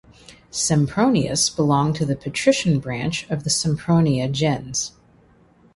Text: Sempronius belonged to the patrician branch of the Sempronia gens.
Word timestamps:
Sempronius 0.49 1.51
belonged 1.51 1.95
to 1.95 2.07
the 2.07 2.15
patrician 2.15 2.79
branch 2.79 3.29
of 3.29 3.43
the 3.43 3.51
Sempronia 3.51 4.27
gens. 4.27 4.93